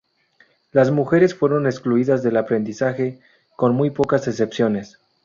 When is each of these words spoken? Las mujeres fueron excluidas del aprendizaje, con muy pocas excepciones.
Las 0.71 0.89
mujeres 0.89 1.35
fueron 1.35 1.67
excluidas 1.67 2.23
del 2.23 2.37
aprendizaje, 2.37 3.19
con 3.55 3.75
muy 3.75 3.91
pocas 3.91 4.27
excepciones. 4.27 4.97